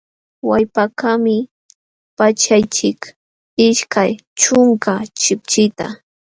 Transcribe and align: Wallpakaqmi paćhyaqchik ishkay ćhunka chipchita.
Wallpakaqmi 0.47 1.35
paćhyaqchik 2.17 3.01
ishkay 3.67 4.11
ćhunka 4.39 4.93
chipchita. 5.19 5.85